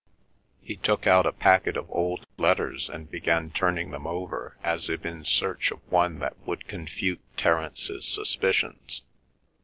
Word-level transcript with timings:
He 0.63 0.77
took 0.77 1.05
out 1.05 1.27
a 1.27 1.31
packet 1.31 1.77
of 1.77 1.85
old 1.91 2.25
letters 2.37 2.89
and 2.89 3.07
began 3.07 3.51
turning 3.51 3.91
them 3.91 4.07
over 4.07 4.57
as 4.63 4.89
if 4.89 5.05
in 5.05 5.23
search 5.25 5.69
of 5.69 5.77
one 5.91 6.17
that 6.17 6.35
would 6.47 6.67
confute 6.67 7.21
Terence's 7.37 8.07
suspicions. 8.07 9.03